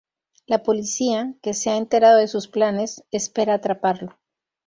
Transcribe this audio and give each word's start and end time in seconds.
La 0.47 0.63
policía, 0.63 1.35
que 1.43 1.53
se 1.53 1.69
ha 1.69 1.77
enterado 1.77 2.17
de 2.17 2.27
sus 2.27 2.47
planes, 2.47 3.03
espera 3.11 3.53
atraparlo. 3.53 4.17